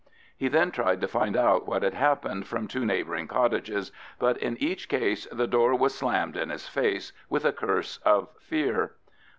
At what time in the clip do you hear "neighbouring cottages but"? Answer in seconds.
2.87-4.35